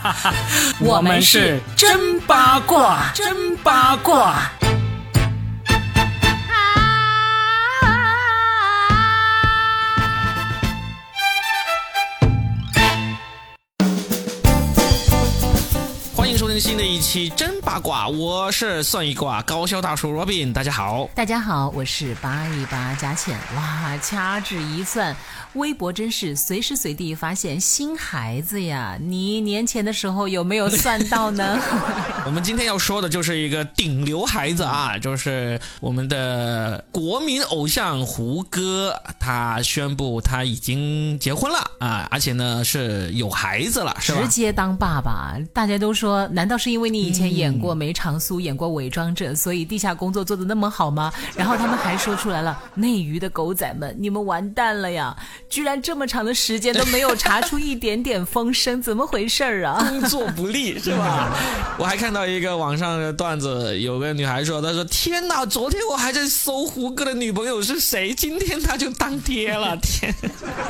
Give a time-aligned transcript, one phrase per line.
[0.80, 4.61] 我们是真八卦，真八卦。
[16.62, 21.10] 新的一期真八卦，我是算一卦高效大叔 Robin，大家好。
[21.12, 23.36] 大家好，我是八一八佳倩。
[23.56, 25.14] 哇，掐指一算，
[25.54, 28.96] 微博真是随时随地发现新孩子呀！
[29.00, 31.58] 你年前的时候有没有算到呢？
[32.24, 44.20] 我们今天要说的就是一个顶流孩子啊，就是我们的国民偶像胡歌，他宣布他已经结婚了啊，而且呢是有孩子了，是吧？
[44.22, 51.12] 直接当爸爸，大家都说，难道是因为你以前演过梅长苏，演过伪装者，所以地下工作做的那么好吗？
[51.36, 55.16] 然后他们还说出来了，内娱的狗仔们，你们完蛋了呀！
[55.48, 59.84] 居然这么长的时间都没有查出一点点风声，怎么回事儿啊？
[59.88, 61.36] 工作不利是吧？
[61.78, 70.14] 我还看到一个网上的段子，有个女孩说：“她说天哪，昨天我还在搜胡歌的女朋友是谁，今天他就当爹了，天！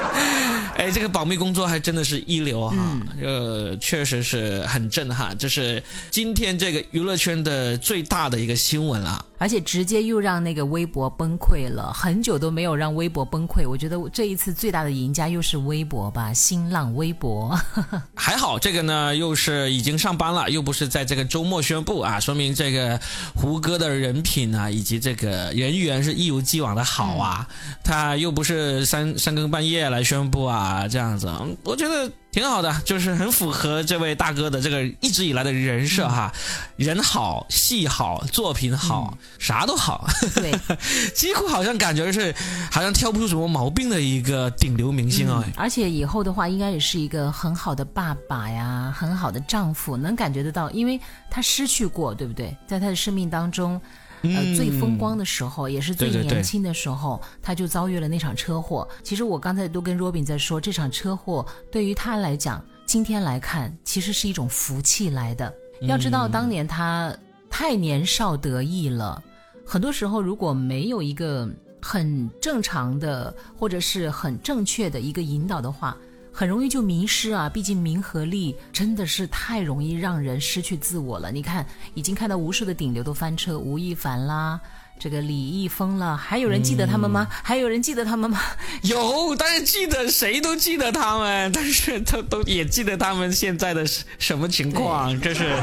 [0.76, 2.76] 哎，这个保密工作还真的是一流哈，
[3.22, 5.71] 呃，确实是很震撼，这是
[6.10, 13.68] 今天这个娱乐圈的最大的一个新闻啊。”而且直接又让那个微博崩溃了，很久都没有让微博崩溃。
[13.68, 17.58] 我觉得这一次最大的赢家又是微博吧，新浪微博。
[18.14, 23.00] 还好这个呢，又是已经上班了，又不是在这个周末宣布啊，说明这个
[23.34, 27.48] 胡歌的人品啊，以及这个人缘是一如既往的好啊。
[27.82, 31.28] 他又不是三三更半夜来宣布啊，这样子，
[31.64, 32.08] 我觉得。
[32.32, 36.32] 挺好的，就是很符合这位大哥的这个一直以来的人设哈，
[36.76, 40.50] 人好戏好作品好，啥都好，对，
[41.14, 42.34] 几乎好像感觉是
[42.70, 45.44] 好像挑不出什么毛病的一个顶流明星啊。
[45.56, 50.98] 而且以后的话，应该也是一个很好的爸爸呀，很好的丈夫，能感觉得到，因为
[51.30, 52.56] 他失去过，对不对？
[52.66, 53.78] 在他的生命当中。
[54.22, 58.88] 呃，最风光的时候，也是最年轻的时候，他就遭遇了那场车祸。
[59.02, 65.52] 其实我刚才都跟 Robin 在说，这场车祸对于他来讲，今天来看，其实是一种福气来的。
[65.82, 67.14] 要知道，当年他
[67.50, 69.22] 太年少得意了，
[69.66, 71.48] 很多时候如果没有一个
[71.80, 75.96] 很正常的或者是很正确的一个引导的话。
[76.34, 77.48] 很容易就迷失啊！
[77.48, 81.30] 毕竟名和利真的是太容易让人失去自我了。
[81.30, 84.58] 你看，已经看到无数的顶流都翻车，吴亦凡啦，
[85.02, 87.26] 这个李易峰了，还有人记得他们吗？
[87.42, 88.40] 还有人记得他们吗？
[88.82, 93.84] 有，但是记得谁都记得他们，但是他都也记得他们现在的
[94.20, 95.56] 什么情况，这是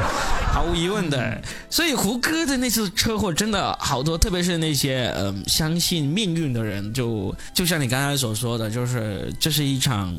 [0.52, 1.42] 毫无疑问的。
[1.70, 10.14] 所以胡歌的那次车祸真的好多，特别是那些嗯相信命运的人，就就像你刚才所说的，就是这是一场。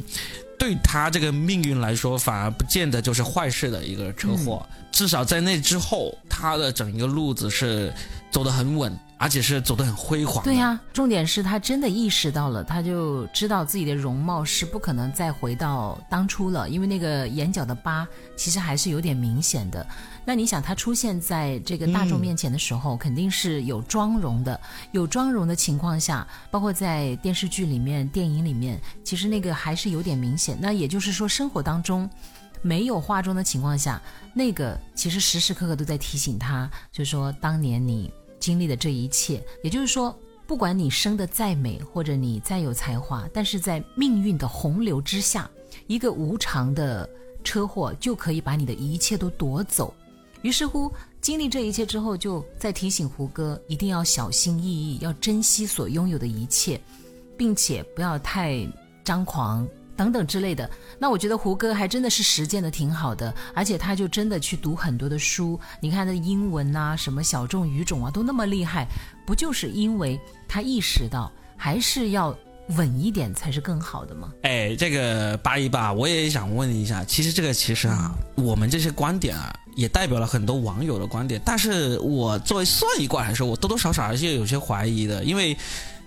[0.57, 4.63] 对他这个命运来说，反而不见得就是坏事的一个车祸。
[4.91, 7.91] 至少在那之后，他的整一个路子是
[8.29, 10.43] 走得很稳，而且是走得很辉煌。
[10.43, 19.85] 对呀，重点是他真的意识到了，他就知道自己的容貌是不可能再回到当初了，因为那个眼角的疤其实还是有点明显的。
[20.25, 24.59] 那你想，他出现在这个大众面前的时候，肯定是有妆容的。
[24.91, 30.57] 有妆容的情况下，包括在电视剧里面、电影里面，其实那个还是有点明显。
[30.59, 32.09] 那也就是说，生活当中
[32.63, 34.01] 没有化妆的情况下，
[34.33, 39.41] 那个其实时时刻刻都在提醒他，就是说当年你经历的这一切。
[39.63, 40.13] 也就是说，
[40.45, 45.49] 不管你生的再美，或者你再有才华，但是在命运的洪流之下，
[45.87, 47.09] 一个无常的
[47.41, 49.93] 车祸就可以把你的一切都夺走。
[50.41, 50.91] 于是乎，
[51.21, 56.81] 经历这一切之后，就在提醒胡歌一定要小心翼翼，要珍惜所拥有的一切，
[57.37, 58.67] 并且不要太
[59.03, 59.67] 张狂
[60.01, 60.67] 等等之类的。
[60.97, 65.59] 那我觉得胡歌还真的是实践的挺好的，而且他就真的去读很多的书。
[65.79, 68.87] 你看那英文啊，什么小众语种啊，都那么厉害，
[69.27, 72.35] 不就是因为他意识到还是要。
[72.77, 74.31] 稳一点才是更好的吗？
[74.43, 77.03] 哎，这个八一八，我也想问一下。
[77.03, 81.41] 其实这个其实啊，我们这些观点啊，也代表了很多网友的观点。
[81.43, 85.57] 但是我作为算一卦来说，我多多少少还是有些怀疑的，因为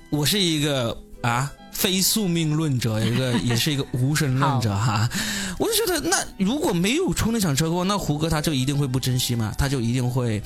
[0.08, 5.06] 我是一个啊非宿命论者，一个也是一个无神论者 哈。
[5.58, 9.52] 我就觉得，那如果没有出那场车祸，那胡歌他就一定会不珍惜吗？
[9.58, 10.42] 他就一定会？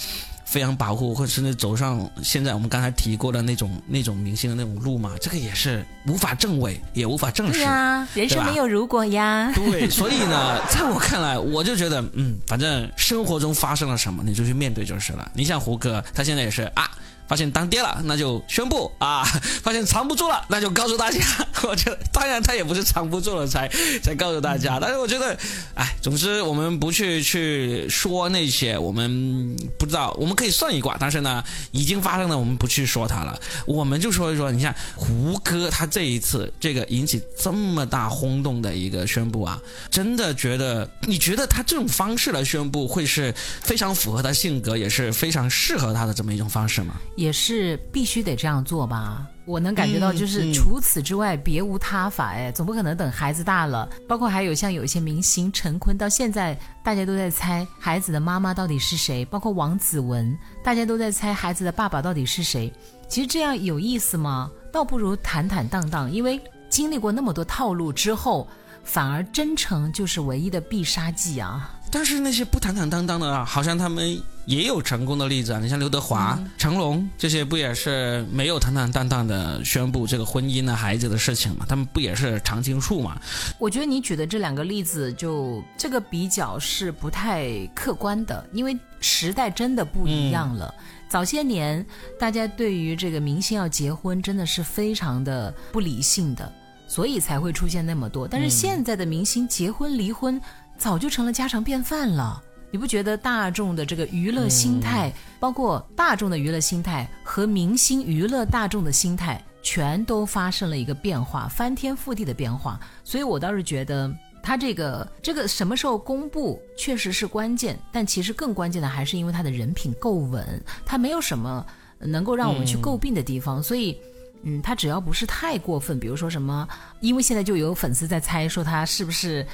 [0.51, 7.59] 非常保护，或者甚至走上现在我们刚才提过的那种那种明星的那种路嘛，这个也是无法证伪，也无法证实。
[7.59, 9.53] 对啊，人生没有如果呀。
[9.55, 15.31] 对，所以呢，在我看来，我就觉得，嗯，反正生活中发生了什么，你就去面对就是了。
[15.35, 16.91] 你像胡歌，他现在也是啊。
[17.29, 19.23] 发现当爹了，那就宣布啊；
[19.63, 21.21] 发现藏不住了，那就告诉大家。
[21.63, 23.69] 我觉得，当然他也不是藏不住了才
[24.03, 25.37] 才告诉大家，但是我觉得，
[25.75, 33.39] 哎，总之我们不去去说那些我们不知道，我们可以算一卦，但是呢，已经发生了，我们不去说它了。
[33.67, 39.61] 我们就说一说，你看胡歌他这一次这个引起这么大轰动的一个宣布啊，
[39.91, 46.95] 真的觉得，你觉得他这种方式来宣布会是非常符合他性格，也是非常适合他的这么一种方式吗？
[47.19, 49.26] 也是必须得这样做吧。
[49.44, 52.29] 我能感觉到，就是除此之外别无他法。
[52.29, 60.32] 哎，总不可能等孩子大了，包括还有像有一些明星陈坤，到现在大家都在猜孩子的妈妈到底是谁，包括王子文，
[60.62, 62.73] 大家都在猜孩子的爸爸到底是谁。
[63.09, 64.49] 其实这样有意思吗？
[64.73, 68.47] 倒不如坦坦荡荡，因为经历过那么多套路之后，
[68.85, 71.75] 反而真诚就是唯一的必杀技啊。
[71.91, 75.61] 但是那些不坦坦荡荡的，好像他们也有成功的例子啊。
[75.61, 81.67] 你像刘德华、成龙这些，不也是没有坦坦荡荡的宣布这个婚姻啊、孩子的事情嘛？
[81.69, 83.21] 他们不也是常青树嘛？
[83.59, 90.75] 我觉得你举的这两个例子，就这个比较是不太客观的，因为时代真的不一样了。
[91.11, 91.85] 早些年，
[92.19, 96.51] 大家对于这个明星要结婚，真的是非常的不理性的，
[96.87, 98.27] 所以才会出现那么多。
[98.27, 100.41] 但是现在的明星结婚离婚。
[100.79, 105.11] 早就成了家常便饭了，你不觉得大众的这个娱乐心态，
[105.41, 112.79] 包括大众的娱乐心态和明星娱乐大众的心态，全都发生了一个变化，翻天覆地的变化。
[113.05, 121.65] 所以我倒是觉得他这个这个什么时候公布确实是关键，但其实更关键的还是因为他的人品够稳，他没有什么
[121.99, 123.62] 能够让我们去诟病的地方。
[123.62, 123.99] 所以，
[124.43, 126.69] 嗯，他只要不是太过分，比如说什么，
[127.00, 129.47] 因为现在就有粉丝在猜说他是不是。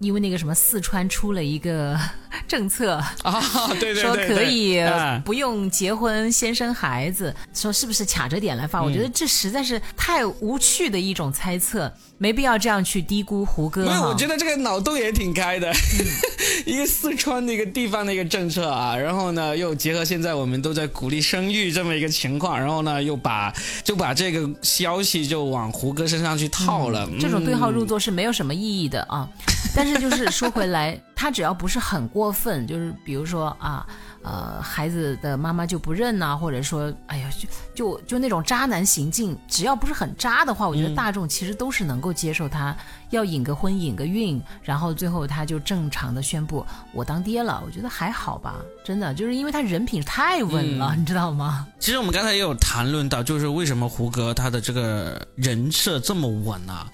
[0.00, 1.98] 因为那个什么四川出了一个
[2.48, 3.42] 政策啊，
[3.78, 4.80] 对对对，说可以
[5.24, 8.82] 不用结婚先生孩子，说是不是卡着点来发？
[8.82, 13.84] 我觉得这实在是太无趣的一种猜测，没必要这样去低估胡歌。
[13.84, 15.70] 没有，我觉得这个脑洞也挺开的，
[16.64, 23.52] 一个四川的一个地方的一个政策啊，然后呢又结合现在我们都在鼓励生育这么一个情况，然后呢又把
[23.84, 27.08] 就把这个消息就往胡歌身上去套了。
[27.20, 29.28] 这种对号入座是没有什么意义的啊。
[29.76, 33.86] 但是就是说回来，他只要不是很过分，就是比如说啊，
[34.22, 42.76] 呃，孩子的妈妈就不认呐，或者说，哎呀，就就就那种渣男行径，只要不是很渣的话，我觉得大众其实都是能够接受他
[43.10, 51.66] 要引个婚、引个孕，然后最后他就正常的宣布我当爹了，我觉得还好吧，真的就是因为他人品太稳了，你知道吗？
[51.78, 56.90] 其实我们刚才也有谈论到，就是为什么胡歌他的这个人设这么稳啊？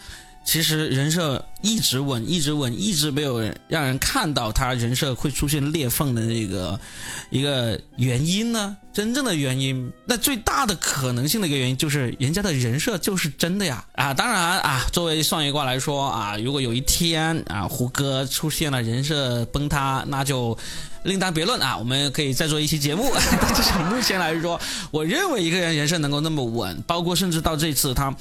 [0.46, 6.78] 其实人设一直稳，一直稳，一直没有让人看到他人设会出现裂缝的那个
[7.30, 8.76] 一个原因呢？
[8.92, 13.84] 真正的原因，那最大的可能性的一个原因就是人家的人设就是真的呀！
[13.96, 20.56] 啊，当然啊，作为算一卦来说啊，如果有一天啊胡歌出现了人设崩塌，那就。
[21.06, 23.10] 另当别论啊，我们可以再做一期节目。
[23.40, 24.60] 但至少目前来说，
[24.90, 28.14] 我认为一个人人生能够那么稳，包括甚至到这次他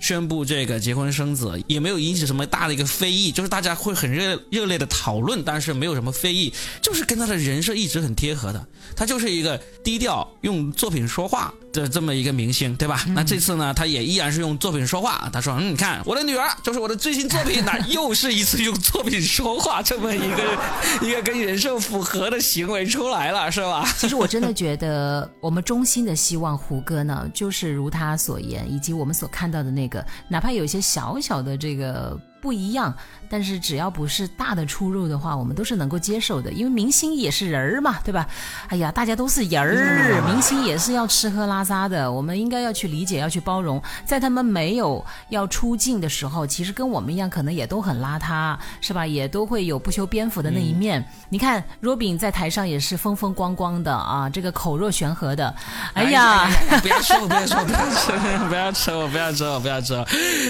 [0.00, 6.52] 宣布这个结婚生子，也没有引起什么大的一个非议，就是大家会很热热烈的讨论，但是没有什么非议，
[6.82, 8.66] 就是跟他的人设一直很贴合的。
[8.96, 13.04] 他就是一个低调用作品说话的这么一个明星，对吧？
[13.08, 15.28] 那这次呢，他也依然是用作品说话。
[15.32, 20.58] 他说：“嗯，你看我的女儿就是我的最新作品，那又是一次用作品说话这么一个
[21.06, 23.86] 一个跟人设符合。”的行为出来了，是吧？
[23.98, 32.18] 其实我真的觉得，我们衷心的希望胡歌呢，就是如他所言，以及我们所看到的那个，哪怕有些小小的这个。
[32.42, 32.92] 不一样，
[33.30, 36.50] 但是只要不是大的出入的话，我们都是能够接受的。
[36.50, 38.26] 因为明星也是人儿嘛，对吧？
[38.66, 43.80] 哎呀，大家都是人儿，明星也是要吃喝拉撒的，我们应该要去理解，要去包容。
[44.04, 49.06] 在他们没有要出镜的时候，其实跟我们一样，可能也都很邋遢，是吧？
[49.06, 51.06] 也都会有不修边幅的那一面。
[51.28, 55.54] 你看，若饼在台上也是风风光光的啊，这个口若悬河的。
[55.94, 56.50] 哎呀，
[56.82, 58.12] 不要说，不要说，不要吃，
[58.48, 60.04] 不要吃我，不要吃我，不要扯，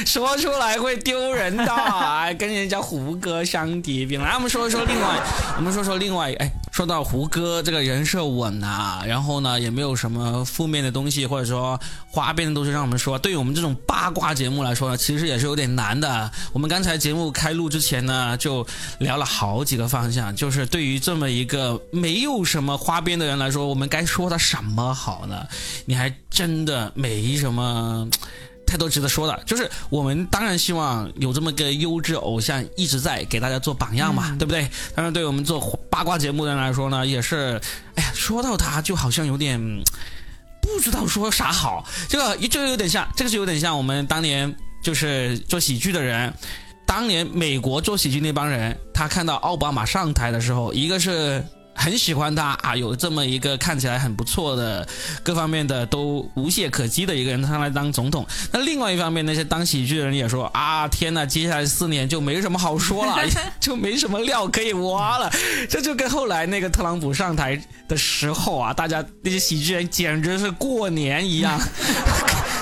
[0.07, 1.82] 说出来会丢人的。
[1.83, 4.29] 啊，跟人家胡歌相提并论。
[4.29, 5.21] 来，我们说一说另外，
[5.57, 13.19] 我们说说另外，哎，说到胡歌这个人设稳啊，然后呢，也没有什么负面的东西，或者说花边的东西让我们说。
[13.19, 16.31] 对于我们这种八卦节目来说呢，其实也是有点难的。
[16.53, 18.67] 我们刚才节目开录之前呢，就
[18.99, 25.47] 聊了好几个方向，就是对于这么一个没有什么花边的人来说，我们该说他什么好呢？
[25.85, 28.09] 你还真的没什么。
[28.73, 34.63] 太多值得说的，就是我们当然希望有这么个优质偶像一直在给大家做榜样嘛，对不对？
[34.95, 35.61] 当然，对我们做
[35.91, 37.61] 八卦节目的人来说呢，也是，
[37.97, 39.61] 哎呀，说到他就好像有点
[40.63, 41.87] 不知道说啥好。
[42.09, 46.33] 这个这个有点像，这个就有点像我们当年就是做喜剧的人。
[46.87, 51.45] 当年美国做喜剧那帮人，他看到奥巴马上台的时候，一个是
[51.83, 54.87] 很喜欢他啊，有这么一个看起来很不错的，
[55.25, 58.25] 各方面的都无懈可击的一个人上来当总统。
[58.53, 63.17] 那另外一方面，那些当喜剧的人也说啊，天呐，接下来四年就没什么好说了，
[63.59, 65.29] 就没什么料可以挖了。
[65.69, 71.61] 这就跟后来那个特朗普上台的时候啊，大家那些喜剧人简直是过年一样。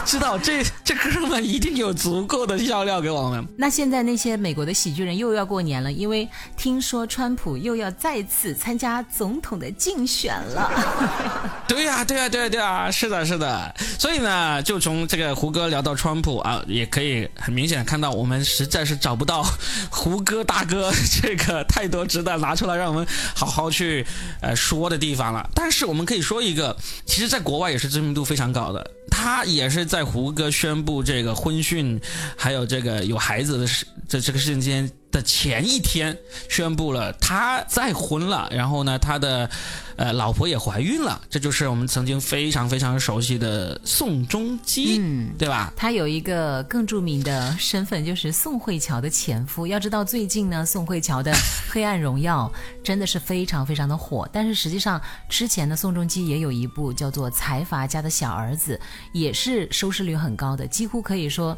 [0.05, 3.47] 知道这这哥们一定有足够的笑料给我们。
[3.57, 10.71] 那现在那些美国的喜剧人又要过年了，因为听说川普又要再次参加总统的竞选了。
[11.69, 13.75] 对呀，对呀，对呀，对呀，是的，是的。
[13.99, 19.45] 所以呢，就从这个胡歌聊到川普啊，也可以很明显看到，我们实在是找不到
[19.91, 20.93] 胡歌大哥
[21.23, 24.05] 这个太多值得拿出来让我们好好去
[24.41, 25.49] 呃说的地方了。
[25.55, 26.77] 但是我们可以说一个，
[27.07, 28.91] 其实在国外也是知名度非常高的。
[29.13, 32.01] 他也是在在胡歌宣布这个婚讯，
[32.35, 34.91] 还有这个有孩子的事，这这个瞬间。
[35.11, 36.17] 的前一天
[36.49, 39.51] 宣布了他再婚了，然后呢，他的
[39.97, 45.73] 呃老婆也怀孕了，这就是我们曾经非常非常熟悉的宋仲基，嗯，对吧？
[45.77, 49.67] 他有一个更著名的身份，就是宋慧乔的前夫。
[49.67, 51.33] 要知道最近呢，宋慧乔的
[51.71, 52.51] 《黑暗荣耀》
[52.85, 58.79] 真的是非常非常的火，但是实际上之前的宋仲基也有一部叫做《财阀家的小儿子》，
[59.13, 61.57] 也是收视率很高的，几乎可以说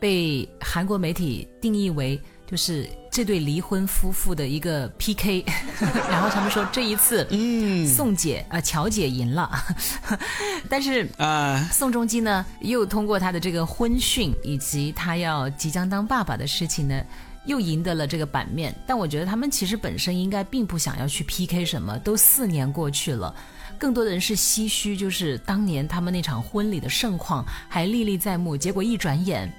[0.00, 2.18] 被韩国媒体定义为。
[2.46, 5.44] 就是这对离婚夫妇的一个 PK，
[6.08, 9.50] 然后他们说这一次，嗯，宋姐啊，乔姐赢了，
[10.70, 17.02] 但是啊，宋仲基呢又通过他的这个婚讯以及他要即将当爸爸的事情呢，
[17.46, 18.72] 又赢得了这个版面。
[18.86, 23.34] 但我觉得他们其实本身应该并不想要去 PK 什么，都四年过去了，
[23.76, 29.52] 更多的人是唏嘘，就是当年他们那场婚礼的盛况还历历在目，结果一转眼。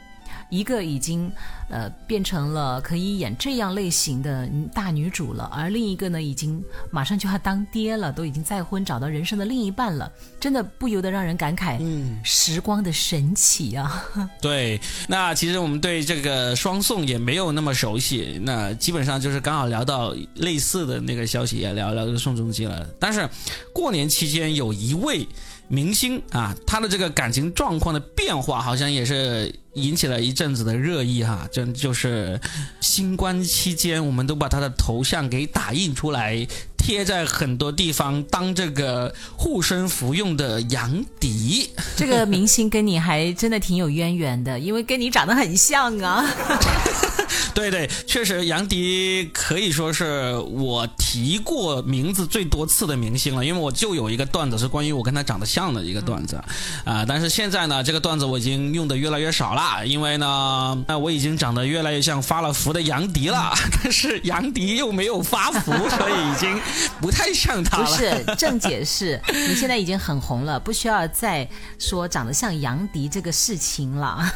[0.50, 1.32] 一个已经，
[1.70, 14.04] 呃，变成了可以演这样类型的大女主了，而另一个呢，已经马上就要当爹了，都已经再婚，找到人生的另一半了，真的不由得让人感慨，嗯，时光的神奇啊。
[14.42, 22.88] 对，那其实我们对这个双宋也没有那么熟悉，那基本上就是刚好聊到类似的那个消息，也聊聊这个宋仲基了。
[23.00, 23.28] 但是
[23.74, 25.28] 过年期间有一位。
[25.68, 31.48] 明星啊，他的这个感情状况的变化，好像也是引起了一阵子的热议哈。
[31.52, 32.40] 真就是
[32.80, 36.48] 新冠期间，我们都把他的头像给打印出来，
[36.78, 41.70] 贴在很多地方当这个护身符用的杨迪。
[41.96, 46.26] 这个明星跟你还真的挺有渊源的，因为跟你长得很像啊。
[47.54, 56.36] 对对，确实，杨迪可以说是我提过名字最多次的明星了，因为我就有一个段子是关于我跟他长得像的一个段子，
[56.86, 63.54] 啊，但是现在呢，这个段子我已经用的越来越少了，因为呢，那我已经长得越来越像发了福的杨迪了，
[63.84, 66.60] 但是杨迪又没有发福，所以已经
[67.02, 67.86] 不太像他了。
[67.86, 71.48] 不是， 正解是，你现在已经很红了，不需要再
[71.80, 74.32] 说长得像杨迪这个事情了。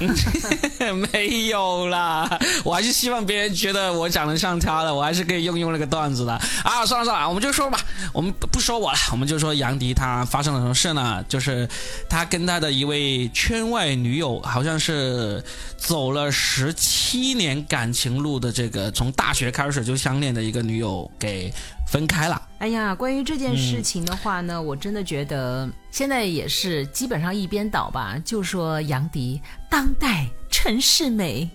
[1.11, 3.11] 没有啦，我还是希。
[3.11, 6.31] 望别人觉得我长得像他了，我还是可以用用那个段子的
[6.63, 6.85] 啊！
[6.85, 7.77] 算了算了，我们就说吧，
[8.13, 11.21] 我们不说我了，我们就说杨迪他发生了什么事呢？
[11.27, 11.67] 就是
[12.09, 15.43] 他跟他的一位圈外女友，好像是
[15.75, 21.53] 走了十七年感情路的这个，从大学开始就相恋的一个女友给。
[21.91, 22.41] 分开了。
[22.59, 28.15] 哎呀，关于这件事情的话呢，我真的觉得现在也是基本上一边倒吧。
[28.23, 31.49] 就说杨迪，当代陈世美，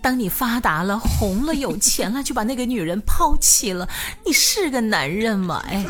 [0.00, 3.86] 当你发达了、红了、有钱了，就把那个女人抛弃了，
[4.24, 5.62] 你是个男人吗？
[5.68, 5.84] 哎，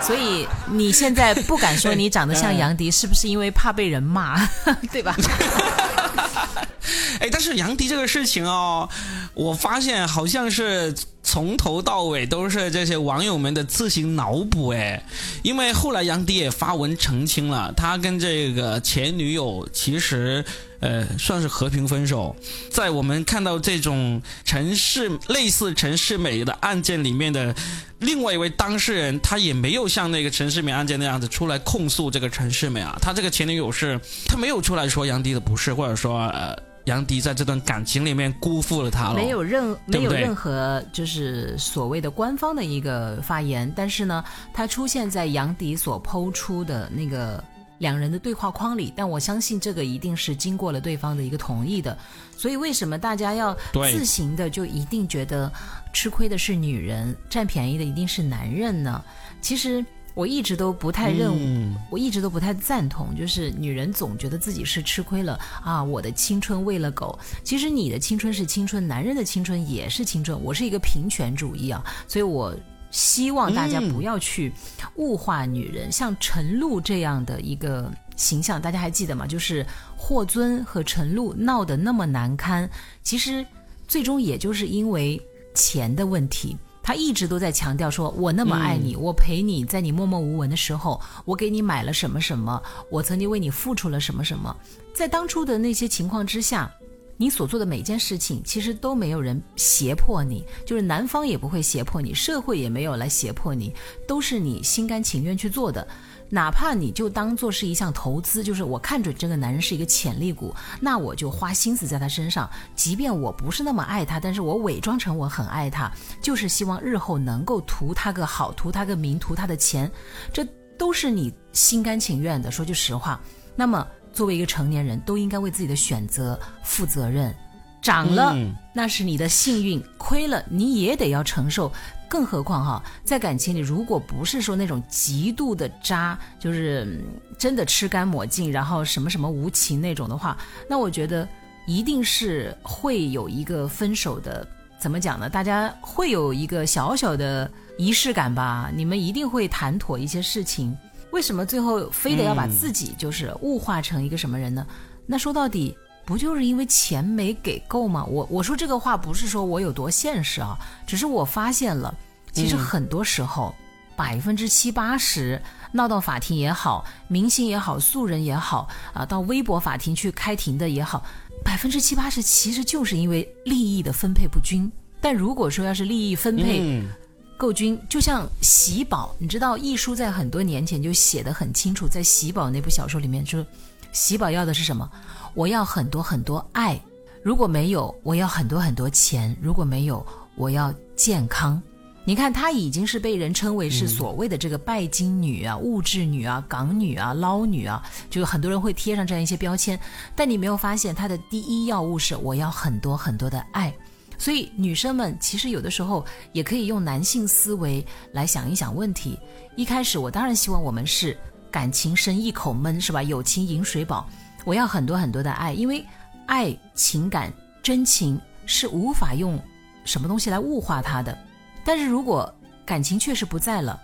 [0.00, 4.38] 所以你现在不敢说你长得像杨迪，是不是因为怕被人骂？
[4.92, 5.16] 对吧？
[7.18, 8.88] 哎，但是杨迪这个事情哦，
[9.34, 10.94] 我发现好像是。
[11.30, 15.04] 从头到尾都是这些网友们的自行脑补哎，
[15.42, 20.42] 因为后来杨迪也发文澄清了，他跟这个前女友其实
[20.80, 22.34] 呃算是和平分手。
[22.70, 27.54] 在我们看到这种陈世类似陈世美的案件里面的
[27.98, 36.67] 另外一位当事人，他也没有像那个陈世美案件那样子出来控诉这个陈世美啊，他这个前女友是他没有出来说杨迪的不是，或者说呃。
[36.88, 47.44] 杨迪在这段感情里面辜负了他了，没有任没有任何就是所谓的官方的一个发言，但是呢，他出现在杨迪所抛出的那个
[47.76, 51.96] 两人的对话框里，但我相信这个一定是经过了对方的一个同意的，
[52.38, 53.54] 所以为什么大家要
[53.92, 55.52] 自行的就一定觉得
[55.92, 59.04] 吃亏的是女人，占便宜的一定是男人呢？
[59.42, 59.84] 其实。
[60.18, 67.16] 我一直都不太认，嗯我一直都不太赞同，就是女人总觉得自己是吃亏了啊，我的青春喂了狗。
[67.44, 70.36] 其实你的青春是青春，男人的青春也是青春。
[70.42, 72.52] 我是一个平权主义啊，所以我
[72.90, 74.52] 希望大家不要去
[74.96, 75.92] 物化女人。
[75.92, 79.24] 像陈露这样的一个形象，大家还记得吗？
[79.24, 79.64] 就是
[79.96, 82.68] 霍尊和陈露闹得那么难堪，
[83.04, 83.46] 其实
[83.86, 85.22] 最终也就是因为
[85.54, 86.58] 钱的问题。
[86.88, 94.56] 他一直都在强调说：“我那么爱你，我陪你在你默默无闻的时候，我给你买了什么什么，我曾经为你付出了什么什么。”
[94.96, 96.74] 在当初的那些情况之下，
[97.18, 103.70] 你所做的每件事情，其实都没有人胁迫你，就是男方也不会胁迫你，社会也没有来胁迫你，
[104.06, 105.86] 都是你心甘情愿去做的。
[106.30, 115.90] 哪怕你就当做是一项投资，就是我看准这个男人是一个潜力股，那我就花心思在他身上，即便我不是那么爱他，但是我伪装成我很爱他，
[116.22, 119.90] 就是希望日后能够图他个好，图他个名，图他的钱，
[120.32, 122.50] 这都是你心甘情愿的。
[122.50, 123.20] 说句实话，
[123.56, 127.34] 那么作为一个成年人，都应该为自己的选择负责任。
[127.80, 131.72] 长了、嗯那是你的幸运，亏了你也得要承受。
[132.08, 137.04] 更何况哈，在感情里，如果不是说那种极度的渣，就是嗯
[137.36, 141.28] 真的吃干抹净，然后什么什么无情那种的话，那我觉得
[141.66, 144.46] 一定是会有一个分手的。
[144.78, 145.28] 怎么讲呢？
[145.28, 148.70] 大家会有一个小小的仪式感吧？
[148.72, 150.74] 你们一定会谈妥一些事情。
[151.10, 154.64] 为什么最后非得要把自己就是物化成一个什么人呢？
[155.04, 155.76] 那说到底，
[156.08, 158.02] 不就是因为钱没给够吗？
[158.06, 161.94] 我我说这个话不是说我有多现实啊，只是我发现了，
[162.32, 163.54] 其实很多时候
[163.94, 165.38] 百分之七八十
[165.70, 171.04] 闹到法庭也好，明星也好，素人也好啊，到微博法庭去开庭的也好，
[171.44, 174.72] 百分之七八十其实就是因为利益的分配不均。
[175.02, 176.88] 但如果说要是利益分配，嗯
[177.36, 183.44] 构均，就像喜宝，你知道易叔在很多年前就写的很清楚，在喜宝那部小说里面说，
[183.92, 184.88] 喜宝要的是什么？
[185.34, 186.80] 我要很多很多爱，
[187.22, 190.04] 如果没有，我要很多很多钱，如果没有，
[190.36, 191.60] 我要健康。
[192.04, 199.78] 你看，她已经是被人称为是所谓的这个拜金女啊、物质女啊、港女啊、捞女啊，就很多人会贴上这样一些标签。
[200.16, 203.72] 但你没有发现，她的第一要务是我要很多很多的爱。
[204.16, 209.18] 所以女生们其实有的时候也可以用男性思维来想一想问题。
[209.54, 211.14] 一开始我当然希望我们是
[211.50, 213.02] 感情深一口闷，是吧？
[213.02, 214.08] 友情饮水饱，
[214.44, 215.84] 我要很多很多的爱，因为
[216.26, 217.32] 爱、情感、
[217.62, 219.38] 真情是无法用
[219.84, 221.16] 什么东西来物化它的。
[221.64, 222.32] 但是如果
[222.64, 223.80] 感情确实不在了，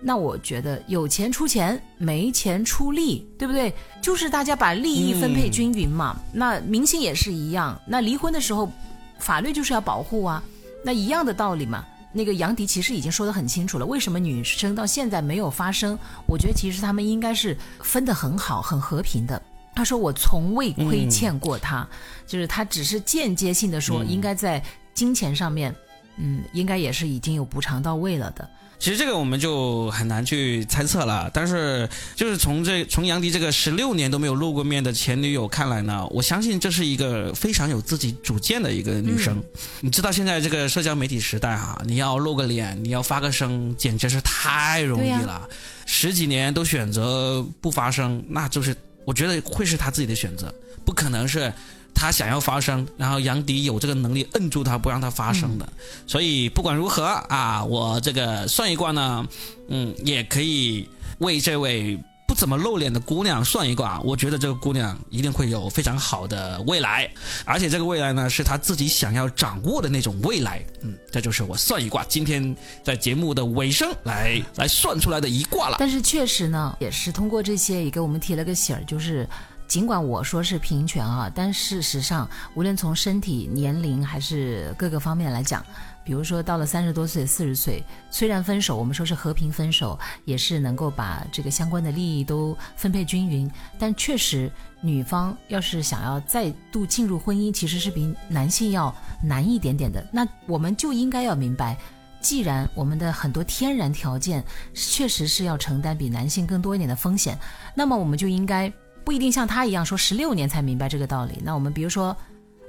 [0.00, 3.72] 那我觉得有钱出钱，没钱出力，对不对？
[4.00, 6.16] 就是大家把利益分配均匀嘛。
[6.32, 8.70] 那明星也是一样，那离婚的时候，
[9.18, 10.42] 法律就是要保护啊，
[10.82, 11.84] 那一样的道理嘛。
[12.12, 15.98] 那个杨迪其实已经说得很清楚了，为什么女生到现在没有发声？
[16.26, 19.40] 我觉得其实他们应该是分得很好、很和平的。
[19.74, 21.88] 他说我从未亏欠过他，
[22.26, 25.74] 就是他只是间接性的说，应该在金钱上面，
[26.18, 28.48] 嗯，应该也是已经有补偿到位了的。
[28.82, 39.40] 其实这个我们就很难去猜测了，但是就是从这从杨迪这个十六年都没有露过面的前女友看来呢，我相信这是一个非常有自己主见的一个女生。
[39.80, 45.48] 你知道现在这个社交媒体时代哈、你要露个脸，你要发个声，简直是太容易对了。
[45.86, 50.52] 十几年都选择不发声，那就是我觉得会是他自己的选择，
[50.84, 51.52] 不可能是。
[51.94, 55.68] 他想要发生，然后杨迪有这个能力摁住他，不让他发生的。
[56.06, 59.26] 所以不管如何啊，我这个算一卦呢，
[59.68, 64.00] 嗯，也可以为这位不怎么露脸的姑娘算一卦。
[64.00, 67.08] 我觉得这个姑娘一定会有非常好的未来，
[67.44, 70.64] 而且这个未来呢是她自己想要掌握的那种未来。
[70.80, 75.76] 嗯，这就是我算一卦今天在节目的尾声来来算出来的一卦了。
[75.78, 79.28] 但是确实呢，也是通过这些也给我们提了个醒儿，就是
[79.72, 85.64] 尽管我说是平权啊，但事实上，无论从身体、年龄还是各个方面来讲，
[86.04, 100.06] 比如说到了三十多岁、四十岁，虽然分手，我们说是和平分手，也是能够把这个相关的利益都分配均匀，但确实女方要是想要再度进入婚姻，其实是比男性要难一点点的。
[100.12, 101.78] 那我们就应该要明白。
[102.20, 107.36] 既然我们的很多天然条件确实是要承担比男性更多一点的风险，
[107.74, 108.72] 那么我们就应该
[109.04, 111.40] 不一定像他一样说十六年才明白这个道理。
[111.44, 112.16] 那我们比如说，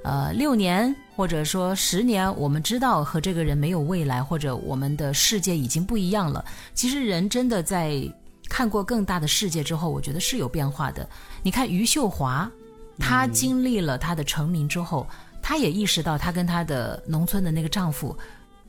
[0.02, 6.44] 呃，六年或者说十年，我们知道和这个人没有未来，或者我们的世界已经不一样了。
[6.74, 8.00] 其实人真的在
[8.48, 11.08] 看过更大的世界之后，我觉得是有变化的。
[11.42, 12.50] 你看余秀华，
[12.98, 15.06] 她经历了她的成名之后，
[15.40, 18.16] 她也意识到她跟她的农村的那个丈夫。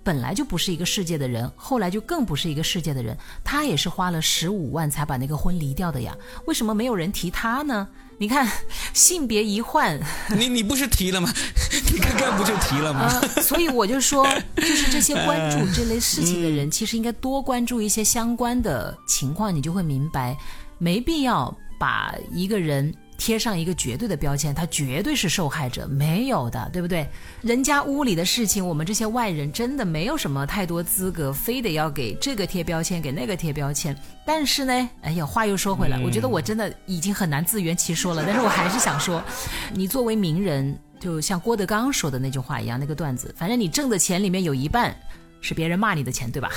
[0.05, 3.17] 本来就不是一个世界的人，后来就更不是一个世界的人。
[3.43, 6.15] 他也是花了十五万才把那个婚离掉的呀。
[6.45, 7.87] 为什么没有人提他呢？
[8.19, 8.47] 你看，
[8.93, 9.99] 性别一换，
[10.37, 11.33] 你你不是提了吗？
[11.91, 13.09] 你刚刚不就提了吗？
[13.41, 14.23] 所以我就说，
[14.55, 20.37] 就是这些关注 这类事情的人，其实应该多关注一些相关的情况，你就会明白，
[20.77, 22.93] 没必要把一个人。
[23.17, 27.07] 贴上一个绝对的标签，他绝对是受害者，没有的，对不对？
[27.41, 33.95] 人家屋里的事情，我们这些外人真的没有什么太多资格，非得要给这个贴标签，给那个贴标签。
[34.25, 38.23] 但是呢， 哎呀，话又说回来，我觉得我真的已经很难自圆其说了。
[38.25, 39.23] 但是我还是想说，
[39.73, 44.95] 你作为名人，就像郭德纲说的那句话一样，那个段子，反正你挣的钱里面有一半。
[45.41, 46.49] 是别人骂你的钱，对吧？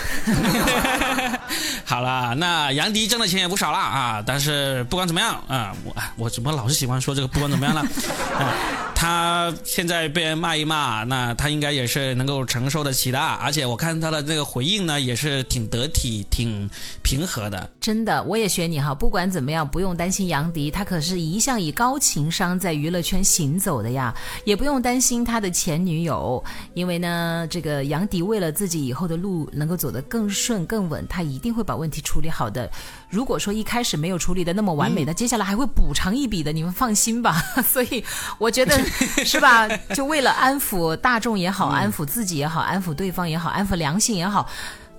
[1.84, 4.22] 好了，那杨迪挣的钱也不少了啊！
[4.26, 7.28] 但是不管怎么样啊，我我怎么老是喜欢说这个？
[7.28, 7.82] 不管怎么样呢？
[8.94, 13.18] 他现在被人骂一骂，那他应该也是能够承受得起的。
[13.20, 16.68] 而且我看他的这个回应呢，也是挺得体、挺
[17.00, 17.70] 平和的。
[17.80, 18.92] 真的，我也学你哈。
[18.92, 24.12] 不管怎么样，不用担心杨迪，他可是一向以高情商在娱乐圈行走的呀。
[24.44, 26.42] 也不用担心他的前女友，
[26.74, 32.70] 因为呢，这个杨迪为了自己以后的路能够走得更顺、更稳，他一定会把问题处理好的。
[33.08, 37.40] 如果说一开始没有处理的那么完美，那接下来还会补偿一笔的，你们放心吧。
[37.64, 38.04] 所以
[38.38, 38.78] 我觉得
[39.24, 39.68] 是吧？
[39.94, 44.48] 就为了安抚大众也好，安抚自己也好，安抚对方也好，安抚良心也好。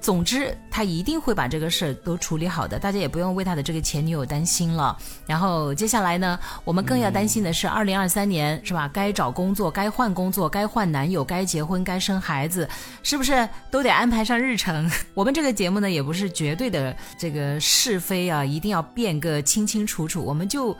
[0.01, 4.97] 总之，他一定会把这个事儿都处理好的，大家也不用为他的这个前女友担心了。
[5.27, 8.89] 然后接下来呢，我们更要担心的是，二零二三年是吧？
[8.93, 12.67] 该找工作，该换工作，该换男友，该结婚，该生孩子，
[13.03, 14.89] 是不是都得安排上日程？
[15.13, 20.23] 我们这个节目呢，也不是绝对的这个是非啊，一定要辨个清清楚楚。
[20.23, 20.75] 我们就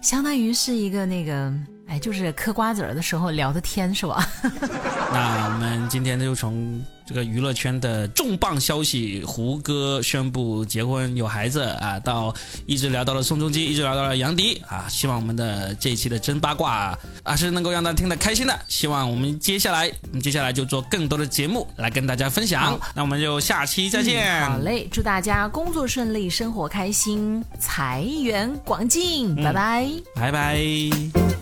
[0.00, 1.52] 相当于是一个那个。
[1.92, 4.26] 哎，就是嗑瓜子儿的时候聊的天是吧？
[5.12, 18.58] 那我们今天就从这个娱乐圈的重磅消息，胡歌宣布结婚有孩子啊，到一直聊到了宋仲基，一直聊到了杨迪啊，希望我们的这一期的真八卦啊是能够让大家听得开心的。
[18.68, 22.80] 希望我们接下来，我们接下来就做更多的节目来跟大家分享。
[22.94, 24.46] 那我们就下期再见。
[24.46, 31.41] 好嘞，祝大家工作顺利，生活开心，财源广进，拜拜，拜拜。